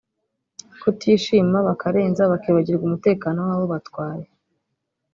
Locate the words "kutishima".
0.81-1.57